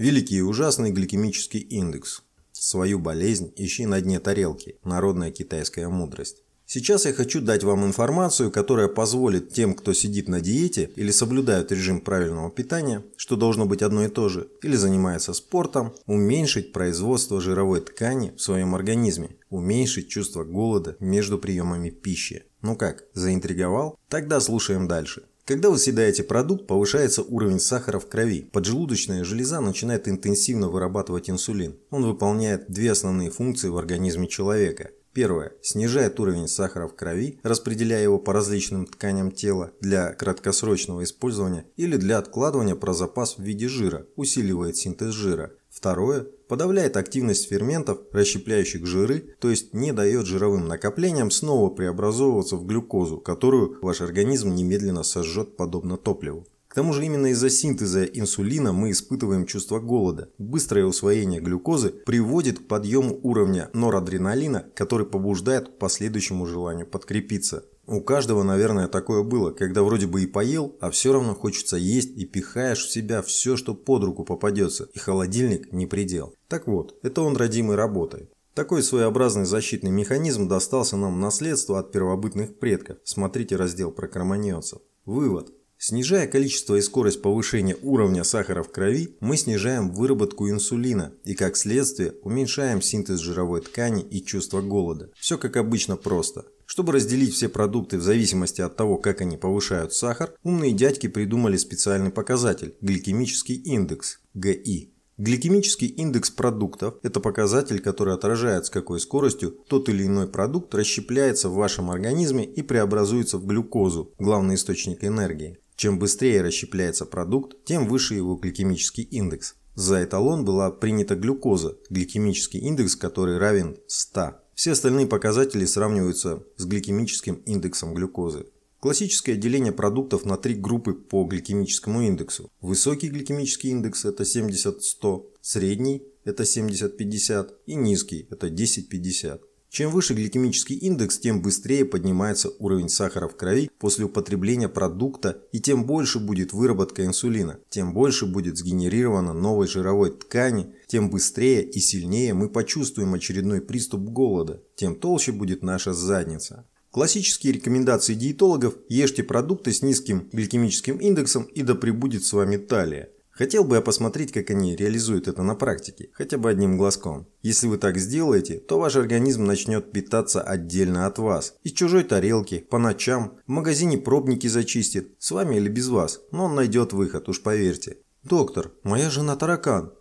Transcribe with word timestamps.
Великий 0.00 0.36
и 0.36 0.40
ужасный 0.40 0.92
гликемический 0.92 1.60
индекс. 1.60 2.22
Свою 2.52 2.98
болезнь 2.98 3.52
ищи 3.54 3.84
на 3.84 4.00
дне 4.00 4.18
тарелки. 4.18 4.76
Народная 4.82 5.30
китайская 5.30 5.88
мудрость. 5.88 6.42
Сейчас 6.64 7.04
я 7.04 7.12
хочу 7.12 7.42
дать 7.42 7.64
вам 7.64 7.84
информацию, 7.84 8.50
которая 8.50 8.88
позволит 8.88 9.52
тем, 9.52 9.74
кто 9.74 9.92
сидит 9.92 10.26
на 10.26 10.40
диете 10.40 10.90
или 10.96 11.10
соблюдает 11.10 11.70
режим 11.70 12.00
правильного 12.00 12.50
питания, 12.50 13.04
что 13.18 13.36
должно 13.36 13.66
быть 13.66 13.82
одно 13.82 14.06
и 14.06 14.08
то 14.08 14.30
же, 14.30 14.48
или 14.62 14.74
занимается 14.74 15.34
спортом, 15.34 15.92
уменьшить 16.06 16.72
производство 16.72 17.38
жировой 17.38 17.82
ткани 17.82 18.32
в 18.34 18.40
своем 18.40 18.74
организме, 18.74 19.36
уменьшить 19.50 20.08
чувство 20.08 20.44
голода 20.44 20.96
между 20.98 21.38
приемами 21.38 21.90
пищи. 21.90 22.44
Ну 22.62 22.74
как, 22.74 23.04
заинтриговал? 23.12 23.98
Тогда 24.08 24.40
слушаем 24.40 24.88
дальше. 24.88 25.24
Когда 25.44 25.70
вы 25.70 25.78
съедаете 25.78 26.22
продукт, 26.22 26.66
повышается 26.66 27.22
уровень 27.22 27.60
сахара 27.60 27.98
в 27.98 28.08
крови. 28.08 28.48
Поджелудочная 28.52 29.24
железа 29.24 29.60
начинает 29.60 30.06
интенсивно 30.08 30.68
вырабатывать 30.68 31.28
инсулин. 31.28 31.76
Он 31.90 32.04
выполняет 32.04 32.70
две 32.70 32.92
основные 32.92 33.30
функции 33.30 33.68
в 33.68 33.76
организме 33.76 34.28
человека. 34.28 34.90
Первое. 35.12 35.52
Снижает 35.60 36.20
уровень 36.20 36.46
сахара 36.46 36.86
в 36.86 36.94
крови, 36.94 37.40
распределяя 37.42 38.02
его 38.02 38.18
по 38.18 38.32
различным 38.32 38.86
тканям 38.86 39.32
тела 39.32 39.72
для 39.80 40.12
краткосрочного 40.12 41.02
использования 41.02 41.66
или 41.76 41.96
для 41.96 42.18
откладывания 42.18 42.76
про 42.76 42.92
запас 42.94 43.36
в 43.36 43.42
виде 43.42 43.66
жира, 43.66 44.06
усиливает 44.14 44.76
синтез 44.76 45.12
жира. 45.12 45.52
Второе. 45.70 46.26
Подавляет 46.48 46.96
активность 46.96 47.48
ферментов, 47.48 48.00
расщепляющих 48.12 48.84
жиры, 48.86 49.36
то 49.38 49.48
есть 49.48 49.72
не 49.72 49.92
дает 49.92 50.26
жировым 50.26 50.66
накоплениям 50.66 51.30
снова 51.30 51.70
преобразовываться 51.70 52.56
в 52.56 52.66
глюкозу, 52.66 53.18
которую 53.18 53.78
ваш 53.80 54.00
организм 54.00 54.52
немедленно 54.54 55.04
сожжет 55.04 55.56
подобно 55.56 55.96
топливу. 55.96 56.44
К 56.70 56.74
тому 56.74 56.92
же 56.92 57.04
именно 57.04 57.26
из-за 57.32 57.50
синтеза 57.50 58.04
инсулина 58.04 58.72
мы 58.72 58.92
испытываем 58.92 59.44
чувство 59.44 59.80
голода. 59.80 60.28
Быстрое 60.38 60.84
усвоение 60.84 61.40
глюкозы 61.40 61.90
приводит 61.90 62.60
к 62.60 62.68
подъему 62.68 63.18
уровня 63.24 63.70
норадреналина, 63.72 64.66
который 64.76 65.04
побуждает 65.04 65.68
к 65.68 65.78
последующему 65.78 66.46
желанию 66.46 66.86
подкрепиться. 66.86 67.64
У 67.90 68.00
каждого, 68.00 68.44
наверное, 68.44 68.86
такое 68.86 69.24
было, 69.24 69.50
когда 69.50 69.82
вроде 69.82 70.06
бы 70.06 70.22
и 70.22 70.26
поел, 70.26 70.76
а 70.78 70.92
все 70.92 71.12
равно 71.12 71.34
хочется 71.34 71.76
есть 71.76 72.16
и 72.16 72.24
пихаешь 72.24 72.84
в 72.84 72.92
себя 72.92 73.20
все, 73.20 73.56
что 73.56 73.74
под 73.74 74.04
руку 74.04 74.24
попадется, 74.24 74.88
и 74.94 74.98
холодильник 75.00 75.72
не 75.72 75.86
предел. 75.86 76.32
Так 76.46 76.68
вот, 76.68 76.96
это 77.02 77.22
он 77.22 77.36
родимый 77.36 77.74
работает. 77.74 78.30
Такой 78.54 78.84
своеобразный 78.84 79.44
защитный 79.44 79.90
механизм 79.90 80.46
достался 80.46 80.96
нам 80.96 81.16
в 81.16 81.18
наследство 81.18 81.80
от 81.80 81.90
первобытных 81.90 82.60
предков. 82.60 82.98
Смотрите 83.02 83.56
раздел 83.56 83.90
про 83.90 84.06
кроманьонцев. 84.06 84.78
Вывод. 85.04 85.52
Снижая 85.76 86.28
количество 86.28 86.76
и 86.76 86.82
скорость 86.82 87.22
повышения 87.22 87.76
уровня 87.82 88.22
сахара 88.22 88.62
в 88.62 88.70
крови, 88.70 89.16
мы 89.18 89.36
снижаем 89.36 89.90
выработку 89.90 90.48
инсулина 90.48 91.12
и, 91.24 91.34
как 91.34 91.56
следствие, 91.56 92.12
уменьшаем 92.22 92.82
синтез 92.82 93.18
жировой 93.18 93.62
ткани 93.62 94.02
и 94.02 94.22
чувство 94.24 94.60
голода. 94.60 95.10
Все 95.18 95.38
как 95.38 95.56
обычно 95.56 95.96
просто. 95.96 96.44
Чтобы 96.70 96.92
разделить 96.92 97.34
все 97.34 97.48
продукты 97.48 97.98
в 97.98 98.02
зависимости 98.02 98.60
от 98.60 98.76
того, 98.76 98.96
как 98.96 99.22
они 99.22 99.36
повышают 99.36 99.92
сахар, 99.92 100.34
умные 100.44 100.70
дядьки 100.70 101.08
придумали 101.08 101.56
специальный 101.56 102.12
показатель– 102.12 102.76
гликемический 102.80 103.56
индекс– 103.56 104.20
ГИ. 104.34 104.94
Гликемический 105.18 105.88
индекс 105.88 106.30
продуктов– 106.30 106.94
это 107.02 107.18
показатель, 107.18 107.80
который 107.80 108.14
отражает, 108.14 108.66
с 108.66 108.70
какой 108.70 109.00
скоростью 109.00 109.50
тот 109.66 109.88
или 109.88 110.06
иной 110.06 110.28
продукт 110.28 110.72
расщепляется 110.72 111.48
в 111.48 111.54
вашем 111.54 111.90
организме 111.90 112.44
и 112.44 112.62
преобразуется 112.62 113.38
в 113.38 113.46
глюкозу– 113.46 114.14
главный 114.20 114.54
источник 114.54 115.02
энергии. 115.02 115.58
Чем 115.74 115.98
быстрее 115.98 116.40
расщепляется 116.40 117.04
продукт, 117.04 117.64
тем 117.64 117.88
выше 117.88 118.14
его 118.14 118.36
гликемический 118.36 119.02
индекс. 119.02 119.56
За 119.74 120.04
эталон 120.04 120.44
была 120.44 120.70
принята 120.70 121.16
глюкоза, 121.16 121.78
гликемический 121.90 122.60
индекс 122.60 122.94
который 122.94 123.38
равен 123.38 123.76
100. 123.88 124.36
Все 124.60 124.72
остальные 124.72 125.06
показатели 125.06 125.64
сравниваются 125.64 126.44
с 126.58 126.66
гликемическим 126.66 127.36
индексом 127.46 127.94
глюкозы. 127.94 128.44
Классическое 128.80 129.36
деление 129.36 129.72
продуктов 129.72 130.26
на 130.26 130.36
три 130.36 130.54
группы 130.54 130.92
по 130.92 131.24
гликемическому 131.24 132.02
индексу. 132.02 132.50
Высокий 132.60 133.08
гликемический 133.08 133.70
индекс– 133.70 134.04
это 134.04 134.24
70-100, 134.24 135.24
средний– 135.40 136.02
это 136.24 136.42
70-50 136.42 137.54
и 137.64 137.74
низкий– 137.74 138.28
это 138.30 138.48
10-50. 138.48 139.40
Чем 139.70 139.92
выше 139.92 140.14
гликемический 140.14 140.74
индекс, 140.74 141.20
тем 141.20 141.42
быстрее 141.42 141.84
поднимается 141.84 142.50
уровень 142.58 142.88
сахара 142.88 143.28
в 143.28 143.36
крови 143.36 143.70
после 143.78 144.04
употребления 144.04 144.68
продукта 144.68 145.42
и 145.52 145.60
тем 145.60 145.86
больше 145.86 146.18
будет 146.18 146.52
выработка 146.52 147.06
инсулина, 147.06 147.60
тем 147.68 147.94
больше 147.94 148.26
будет 148.26 148.58
сгенерировано 148.58 149.32
новой 149.32 149.68
жировой 149.68 150.10
ткани, 150.10 150.74
тем 150.88 151.08
быстрее 151.08 151.62
и 151.62 151.78
сильнее 151.78 152.34
мы 152.34 152.48
почувствуем 152.48 153.14
очередной 153.14 153.60
приступ 153.60 154.00
голода, 154.00 154.60
тем 154.74 154.96
толще 154.96 155.30
будет 155.30 155.62
наша 155.62 155.92
задница. 155.92 156.66
Классические 156.90 157.52
рекомендации 157.52 158.14
диетологов– 158.14 158.74
ешьте 158.88 159.22
продукты 159.22 159.72
с 159.72 159.82
низким 159.82 160.28
гликемическим 160.32 160.96
индексом 160.96 161.44
и 161.44 161.62
да 161.62 161.76
пребудет 161.76 162.24
с 162.24 162.32
вами 162.32 162.56
талия. 162.56 163.10
Хотел 163.40 163.64
бы 163.64 163.76
я 163.76 163.80
посмотреть, 163.80 164.32
как 164.32 164.50
они 164.50 164.76
реализуют 164.76 165.26
это 165.26 165.42
на 165.42 165.54
практике, 165.54 166.10
хотя 166.12 166.36
бы 166.36 166.50
одним 166.50 166.76
глазком. 166.76 167.26
Если 167.40 167.68
вы 167.68 167.78
так 167.78 167.96
сделаете, 167.96 168.58
то 168.58 168.78
ваш 168.78 168.96
организм 168.96 169.46
начнет 169.46 169.92
питаться 169.92 170.42
отдельно 170.42 171.06
от 171.06 171.18
вас. 171.18 171.54
Из 171.64 171.72
чужой 171.72 172.04
тарелки, 172.04 172.58
по 172.58 172.76
ночам, 172.76 173.38
в 173.46 173.50
магазине 173.50 173.96
пробники 173.96 174.46
зачистит, 174.46 175.14
с 175.18 175.30
вами 175.30 175.56
или 175.56 175.70
без 175.70 175.88
вас, 175.88 176.20
но 176.32 176.44
он 176.44 176.54
найдет 176.54 176.92
выход, 176.92 177.30
уж 177.30 177.42
поверьте. 177.42 177.96
Доктор, 178.24 178.72
моя 178.82 179.08
жена 179.08 179.36
таракан. 179.36 179.94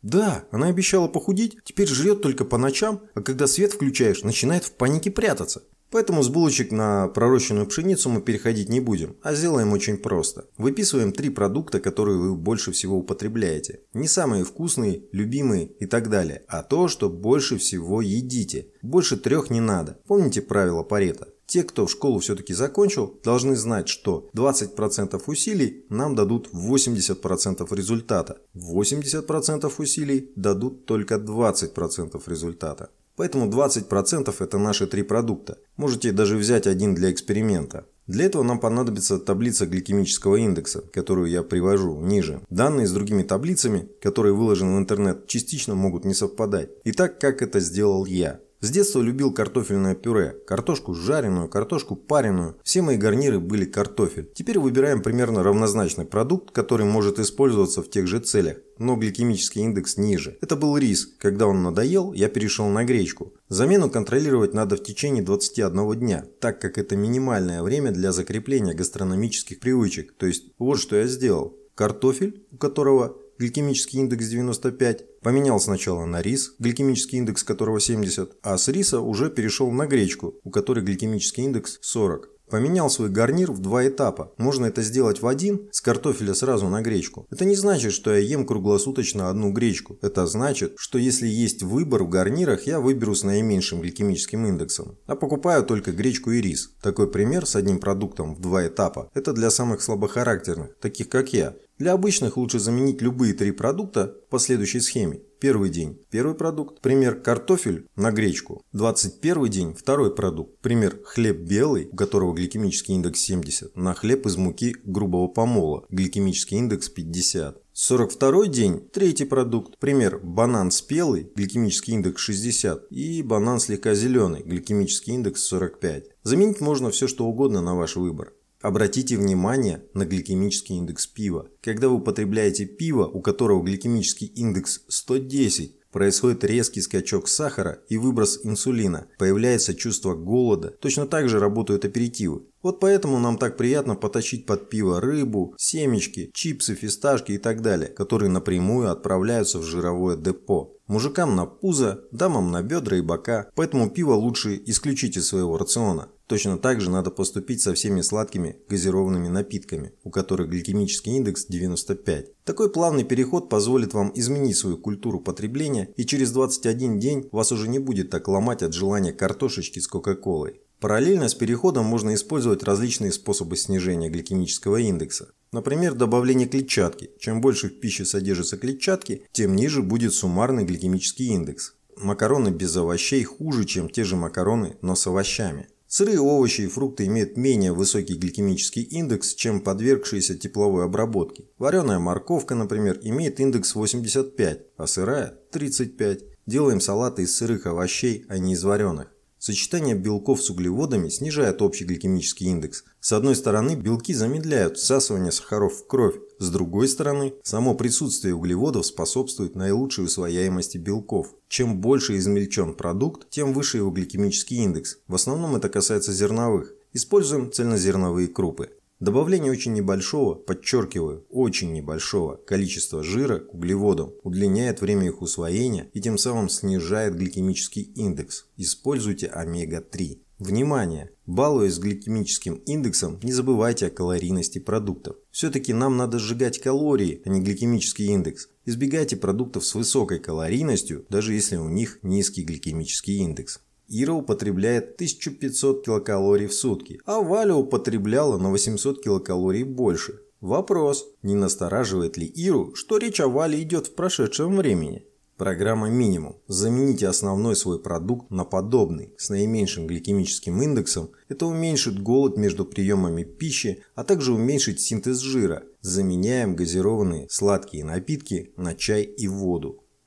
Да, 0.00 0.44
она 0.50 0.68
обещала 0.68 1.06
похудеть, 1.06 1.58
теперь 1.64 1.88
жрет 1.88 2.22
только 2.22 2.46
по 2.46 2.56
ночам, 2.56 3.02
а 3.12 3.20
когда 3.20 3.46
свет 3.46 3.74
включаешь, 3.74 4.22
начинает 4.22 4.64
в 4.64 4.72
панике 4.72 5.10
прятаться. 5.10 5.64
Поэтому 5.94 6.24
с 6.24 6.28
булочек 6.28 6.72
на 6.72 7.06
пророщенную 7.06 7.68
пшеницу 7.68 8.10
мы 8.10 8.20
переходить 8.20 8.68
не 8.68 8.80
будем, 8.80 9.14
а 9.22 9.32
сделаем 9.32 9.72
очень 9.72 9.96
просто. 9.96 10.48
Выписываем 10.58 11.12
три 11.12 11.30
продукта, 11.30 11.78
которые 11.78 12.18
вы 12.18 12.34
больше 12.34 12.72
всего 12.72 12.98
употребляете. 12.98 13.82
Не 13.92 14.08
самые 14.08 14.42
вкусные, 14.42 15.04
любимые 15.12 15.66
и 15.66 15.86
так 15.86 16.10
далее, 16.10 16.42
а 16.48 16.64
то, 16.64 16.88
что 16.88 17.08
больше 17.08 17.58
всего 17.58 18.02
едите. 18.02 18.72
Больше 18.82 19.16
трех 19.16 19.50
не 19.50 19.60
надо. 19.60 20.00
Помните 20.08 20.42
правило 20.42 20.82
Парета? 20.82 21.28
Те, 21.46 21.62
кто 21.62 21.86
в 21.86 21.90
школу 21.92 22.18
все-таки 22.18 22.54
закончил, 22.54 23.20
должны 23.22 23.54
знать, 23.54 23.86
что 23.86 24.28
20% 24.34 25.22
усилий 25.28 25.84
нам 25.90 26.16
дадут 26.16 26.48
80% 26.52 27.72
результата. 27.72 28.38
80% 28.56 29.72
усилий 29.78 30.32
дадут 30.34 30.86
только 30.86 31.14
20% 31.14 32.20
результата. 32.26 32.90
Поэтому 33.16 33.48
20% 33.48 34.34
это 34.38 34.58
наши 34.58 34.86
три 34.86 35.02
продукта. 35.02 35.58
Можете 35.76 36.12
даже 36.12 36.36
взять 36.36 36.66
один 36.66 36.94
для 36.94 37.12
эксперимента. 37.12 37.86
Для 38.06 38.26
этого 38.26 38.42
нам 38.42 38.60
понадобится 38.60 39.18
таблица 39.18 39.66
гликемического 39.66 40.36
индекса, 40.36 40.82
которую 40.92 41.30
я 41.30 41.42
привожу 41.42 41.98
ниже. 42.00 42.42
Данные 42.50 42.86
с 42.86 42.92
другими 42.92 43.22
таблицами, 43.22 43.88
которые 44.02 44.34
выложены 44.34 44.76
в 44.76 44.78
интернет, 44.78 45.26
частично 45.26 45.74
могут 45.74 46.04
не 46.04 46.12
совпадать. 46.12 46.70
Итак, 46.84 47.18
как 47.18 47.40
это 47.40 47.60
сделал 47.60 48.04
я. 48.04 48.40
С 48.64 48.70
детства 48.70 49.02
любил 49.02 49.30
картофельное 49.30 49.94
пюре, 49.94 50.38
картошку 50.46 50.94
жареную, 50.94 51.50
картошку 51.50 51.96
пареную. 51.96 52.56
Все 52.64 52.80
мои 52.80 52.96
гарниры 52.96 53.38
были 53.38 53.66
картофель. 53.66 54.30
Теперь 54.34 54.58
выбираем 54.58 55.02
примерно 55.02 55.42
равнозначный 55.42 56.06
продукт, 56.06 56.50
который 56.50 56.86
может 56.86 57.18
использоваться 57.18 57.82
в 57.82 57.90
тех 57.90 58.06
же 58.06 58.20
целях, 58.20 58.56
но 58.78 58.96
гликемический 58.96 59.60
индекс 59.60 59.98
ниже. 59.98 60.38
Это 60.40 60.56
был 60.56 60.78
рис. 60.78 61.04
Когда 61.18 61.46
он 61.46 61.62
надоел, 61.62 62.14
я 62.14 62.30
перешел 62.30 62.66
на 62.68 62.84
гречку. 62.84 63.34
Замену 63.50 63.90
контролировать 63.90 64.54
надо 64.54 64.76
в 64.76 64.82
течение 64.82 65.22
21 65.22 66.00
дня, 66.00 66.24
так 66.40 66.58
как 66.58 66.78
это 66.78 66.96
минимальное 66.96 67.62
время 67.62 67.90
для 67.92 68.12
закрепления 68.12 68.72
гастрономических 68.72 69.60
привычек. 69.60 70.14
То 70.14 70.24
есть 70.24 70.46
вот 70.56 70.80
что 70.80 70.96
я 70.96 71.06
сделал. 71.06 71.54
Картофель, 71.74 72.46
у 72.50 72.56
которого 72.56 73.18
гликемический 73.38 74.00
индекс 74.00 74.28
95, 74.28 75.20
поменял 75.20 75.60
сначала 75.60 76.04
на 76.04 76.22
рис, 76.22 76.54
гликемический 76.58 77.18
индекс 77.18 77.42
которого 77.42 77.80
70, 77.80 78.36
а 78.42 78.58
с 78.58 78.68
риса 78.68 79.00
уже 79.00 79.30
перешел 79.30 79.70
на 79.70 79.86
гречку, 79.86 80.34
у 80.44 80.50
которой 80.50 80.84
гликемический 80.84 81.44
индекс 81.44 81.78
40. 81.82 82.30
Поменял 82.50 82.90
свой 82.90 83.08
гарнир 83.08 83.50
в 83.50 83.60
два 83.60 83.88
этапа. 83.88 84.32
Можно 84.36 84.66
это 84.66 84.82
сделать 84.82 85.22
в 85.22 85.26
один, 85.26 85.68
с 85.72 85.80
картофеля 85.80 86.34
сразу 86.34 86.68
на 86.68 86.82
гречку. 86.82 87.26
Это 87.30 87.44
не 87.44 87.56
значит, 87.56 87.92
что 87.92 88.12
я 88.14 88.18
ем 88.18 88.46
круглосуточно 88.46 89.30
одну 89.30 89.50
гречку. 89.50 89.98
Это 90.02 90.26
значит, 90.26 90.74
что 90.76 90.98
если 90.98 91.26
есть 91.26 91.62
выбор 91.62 92.04
в 92.04 92.10
гарнирах, 92.10 92.66
я 92.66 92.80
выберу 92.80 93.14
с 93.14 93.24
наименьшим 93.24 93.80
гликемическим 93.80 94.46
индексом. 94.46 94.98
А 95.06 95.16
покупаю 95.16 95.64
только 95.64 95.92
гречку 95.92 96.32
и 96.32 96.40
рис. 96.40 96.70
Такой 96.82 97.10
пример 97.10 97.46
с 97.46 97.56
одним 97.56 97.78
продуктом 97.78 98.34
в 98.34 98.40
два 98.40 98.66
этапа– 98.66 99.10
это 99.14 99.32
для 99.32 99.50
самых 99.50 99.80
слабохарактерных, 99.80 100.76
таких 100.80 101.08
как 101.08 101.32
я. 101.32 101.54
Для 101.76 101.92
обычных 101.92 102.36
лучше 102.36 102.60
заменить 102.60 103.02
любые 103.02 103.34
три 103.34 103.50
продукта 103.50 104.14
по 104.30 104.38
следующей 104.38 104.78
схеме. 104.78 105.20
Первый 105.40 105.70
день– 105.70 105.98
первый 106.10 106.36
продукт, 106.36 106.80
пример 106.80 107.20
картофель 107.20 107.88
на 107.96 108.12
гречку. 108.12 108.62
21 108.72 109.50
день– 109.50 109.74
второй 109.76 110.14
продукт, 110.14 110.56
пример 110.60 111.00
хлеб 111.04 111.40
белый, 111.40 111.88
у 111.90 111.96
которого 111.96 112.32
гликемический 112.32 112.94
индекс 112.94 113.20
70, 113.22 113.76
на 113.76 113.92
хлеб 113.92 114.24
из 114.24 114.36
муки 114.36 114.76
грубого 114.84 115.26
помола, 115.26 115.84
гликемический 115.90 116.58
индекс 116.58 116.88
50. 116.88 117.60
42 117.72 118.46
день– 118.46 118.88
третий 118.92 119.24
продукт, 119.24 119.76
пример 119.78 120.20
банан 120.22 120.70
спелый, 120.70 121.28
гликемический 121.34 121.94
индекс 121.94 122.22
60 122.22 122.86
и 122.90 123.20
банан 123.22 123.58
слегка 123.58 123.94
зеленый, 123.94 124.44
гликемический 124.44 125.12
индекс 125.12 125.42
45. 125.42 126.04
Заменить 126.22 126.60
можно 126.60 126.92
все 126.92 127.08
что 127.08 127.26
угодно 127.26 127.60
на 127.60 127.74
ваш 127.74 127.96
выбор. 127.96 128.32
Обратите 128.64 129.18
внимание 129.18 129.82
на 129.92 130.06
гликемический 130.06 130.76
индекс 130.76 131.06
пива. 131.06 131.50
Когда 131.60 131.90
вы 131.90 131.96
употребляете 131.96 132.64
пиво, 132.64 133.04
у 133.04 133.20
которого 133.20 133.62
гликемический 133.62 134.26
индекс 134.26 134.86
110, 134.88 135.90
происходит 135.90 136.44
резкий 136.44 136.80
скачок 136.80 137.28
сахара 137.28 137.82
и 137.90 137.98
выброс 137.98 138.40
инсулина, 138.42 139.06
появляется 139.18 139.74
чувство 139.74 140.14
голода, 140.14 140.70
точно 140.70 141.06
так 141.06 141.28
же 141.28 141.40
работают 141.40 141.84
аперитивы. 141.84 142.44
Вот 142.64 142.80
поэтому 142.80 143.18
нам 143.18 143.36
так 143.36 143.58
приятно 143.58 143.94
потащить 143.94 144.46
под 144.46 144.70
пиво 144.70 144.98
рыбу, 144.98 145.54
семечки, 145.58 146.30
чипсы, 146.32 146.74
фисташки 146.74 147.32
и 147.32 147.38
так 147.38 147.60
далее, 147.60 147.88
которые 147.88 148.30
напрямую 148.30 148.90
отправляются 148.90 149.58
в 149.58 149.64
жировое 149.64 150.16
депо. 150.16 150.72
Мужикам 150.86 151.36
на 151.36 151.44
пузо, 151.44 152.04
дамам 152.10 152.50
на 152.50 152.62
бедра 152.62 152.96
и 152.96 153.02
бока, 153.02 153.50
поэтому 153.54 153.90
пиво 153.90 154.14
лучше 154.14 154.60
исключить 154.64 155.18
из 155.18 155.26
своего 155.26 155.58
рациона. 155.58 156.08
Точно 156.26 156.56
так 156.56 156.80
же 156.80 156.90
надо 156.90 157.10
поступить 157.10 157.60
со 157.60 157.74
всеми 157.74 158.00
сладкими 158.00 158.56
газированными 158.66 159.28
напитками, 159.28 159.92
у 160.02 160.10
которых 160.10 160.48
гликемический 160.48 161.16
индекс 161.16 161.44
95. 161.44 162.44
Такой 162.44 162.72
плавный 162.72 163.04
переход 163.04 163.50
позволит 163.50 163.92
вам 163.92 164.10
изменить 164.14 164.56
свою 164.56 164.78
культуру 164.78 165.20
потребления 165.20 165.90
и 165.96 166.06
через 166.06 166.32
21 166.32 166.98
день 166.98 167.28
вас 167.30 167.52
уже 167.52 167.68
не 167.68 167.78
будет 167.78 168.08
так 168.08 168.26
ломать 168.26 168.62
от 168.62 168.72
желания 168.72 169.12
картошечки 169.12 169.80
с 169.80 169.86
кока-колой. 169.86 170.62
Параллельно 170.84 171.30
с 171.30 171.34
переходом 171.34 171.86
можно 171.86 172.12
использовать 172.12 172.62
различные 172.62 173.10
способы 173.10 173.56
снижения 173.56 174.10
гликемического 174.10 174.76
индекса. 174.76 175.30
Например, 175.50 175.94
добавление 175.94 176.46
клетчатки. 176.46 177.10
Чем 177.18 177.40
больше 177.40 177.68
в 177.68 177.80
пище 177.80 178.04
содержится 178.04 178.58
клетчатки, 178.58 179.22
тем 179.32 179.56
ниже 179.56 179.80
будет 179.80 180.12
суммарный 180.12 180.66
гликемический 180.66 181.28
индекс. 181.28 181.72
Макароны 181.96 182.50
без 182.50 182.76
овощей 182.76 183.24
хуже, 183.24 183.64
чем 183.64 183.88
те 183.88 184.04
же 184.04 184.16
макароны, 184.16 184.76
но 184.82 184.94
с 184.94 185.06
овощами. 185.06 185.68
Сырые 185.86 186.20
овощи 186.20 186.60
и 186.60 186.68
фрукты 186.68 187.06
имеют 187.06 187.38
менее 187.38 187.72
высокий 187.72 188.16
гликемический 188.16 188.82
индекс, 188.82 189.34
чем 189.34 189.62
подвергшиеся 189.62 190.36
тепловой 190.36 190.84
обработке. 190.84 191.46
Вареная 191.56 191.98
морковка, 191.98 192.54
например, 192.54 193.00
имеет 193.02 193.40
индекс 193.40 193.74
85, 193.74 194.66
а 194.76 194.86
сырая– 194.86 195.38
35. 195.50 196.24
Делаем 196.44 196.82
салаты 196.82 197.22
из 197.22 197.34
сырых 197.34 197.64
овощей, 197.64 198.26
а 198.28 198.36
не 198.36 198.52
из 198.52 198.62
вареных. 198.62 199.13
Сочетание 199.46 199.94
белков 199.94 200.42
с 200.42 200.48
углеводами 200.48 201.10
снижает 201.10 201.60
общий 201.60 201.84
гликемический 201.84 202.46
индекс. 202.46 202.82
С 203.00 203.12
одной 203.12 203.36
стороны, 203.36 203.74
белки 203.74 204.14
замедляют 204.14 204.78
всасывание 204.78 205.30
сахаров 205.30 205.74
в 205.74 205.86
кровь, 205.86 206.14
с 206.38 206.48
другой 206.48 206.88
стороны, 206.88 207.34
само 207.42 207.74
присутствие 207.74 208.34
углеводов 208.34 208.86
способствует 208.86 209.54
наилучшей 209.54 210.06
усвояемости 210.06 210.78
белков. 210.78 211.34
Чем 211.48 211.82
больше 211.82 212.16
измельчен 212.16 212.72
продукт, 212.72 213.28
тем 213.28 213.52
выше 213.52 213.76
его 213.76 213.90
гликемический 213.90 214.64
индекс. 214.64 214.96
В 215.08 215.14
основном 215.14 215.54
это 215.56 215.68
касается 215.68 216.14
зерновых. 216.14 216.72
Используем 216.94 217.52
цельнозерновые 217.52 218.28
крупы. 218.28 218.70
Добавление 219.00 219.50
очень 219.50 219.72
небольшого, 219.72 220.34
подчеркиваю, 220.34 221.26
очень 221.28 221.72
небольшого 221.72 222.36
количества 222.36 223.02
жира 223.02 223.40
к 223.40 223.52
углеводам 223.52 224.12
удлиняет 224.22 224.80
время 224.80 225.06
их 225.06 225.20
усвоения 225.20 225.90
и 225.92 226.00
тем 226.00 226.16
самым 226.16 226.48
снижает 226.48 227.16
гликемический 227.16 227.82
индекс. 227.82 228.46
Используйте 228.56 229.26
омега-3. 229.26 230.20
Внимание! 230.38 231.10
Балуясь 231.26 231.74
с 231.74 231.78
гликемическим 231.78 232.54
индексом, 232.66 233.18
не 233.22 233.32
забывайте 233.32 233.86
о 233.86 233.90
калорийности 233.90 234.58
продуктов. 234.58 235.16
Все-таки 235.30 235.72
нам 235.72 235.96
надо 235.96 236.18
сжигать 236.18 236.60
калории, 236.60 237.22
а 237.24 237.28
не 237.30 237.40
гликемический 237.40 238.06
индекс. 238.06 238.48
Избегайте 238.64 239.16
продуктов 239.16 239.64
с 239.64 239.74
высокой 239.74 240.18
калорийностью, 240.18 241.06
даже 241.08 241.34
если 241.34 241.56
у 241.56 241.68
них 241.68 241.98
низкий 242.02 242.42
гликемический 242.42 243.18
индекс. 243.18 243.60
Ира 243.88 244.14
употребляет 244.14 244.94
1500 244.94 245.84
килокалорий 245.84 246.46
в 246.46 246.54
сутки, 246.54 247.00
а 247.04 247.20
Валя 247.20 247.54
употребляла 247.54 248.38
на 248.38 248.50
800 248.50 249.02
килокалорий 249.02 249.64
больше. 249.64 250.20
Вопрос, 250.40 251.06
не 251.22 251.34
настораживает 251.34 252.16
ли 252.16 252.26
Иру, 252.26 252.74
что 252.74 252.98
речь 252.98 253.20
о 253.20 253.28
Вале 253.28 253.62
идет 253.62 253.86
в 253.86 253.94
прошедшем 253.94 254.56
времени? 254.56 255.04
Программа 255.36 255.90
минимум. 255.90 256.36
Замените 256.46 257.08
основной 257.08 257.56
свой 257.56 257.80
продукт 257.80 258.30
на 258.30 258.44
подобный, 258.44 259.14
с 259.18 259.30
наименьшим 259.30 259.88
гликемическим 259.88 260.62
индексом. 260.62 261.10
Это 261.28 261.46
уменьшит 261.46 262.00
голод 262.00 262.36
между 262.36 262.64
приемами 262.64 263.24
пищи, 263.24 263.82
а 263.96 264.04
также 264.04 264.32
уменьшит 264.32 264.80
синтез 264.80 265.18
жира. 265.18 265.64
Заменяем 265.80 266.54
газированные 266.54 267.26
сладкие 267.30 267.84
напитки 267.84 268.52
на 268.56 268.74
чай 268.74 269.02
и 269.02 269.26
воду. 269.26 269.83